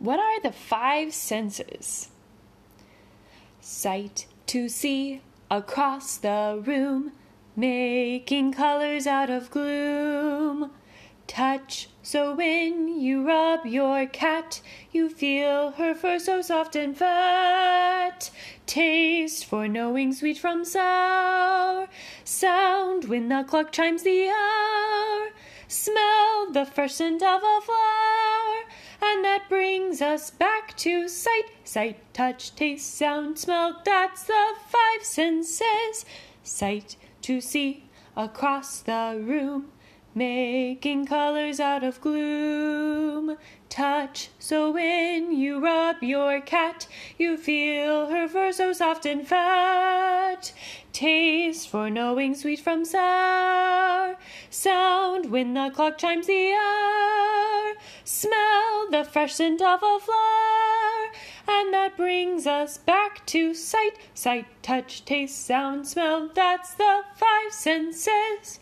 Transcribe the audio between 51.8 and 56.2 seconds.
knowing sweet from sour. Sound, when the clock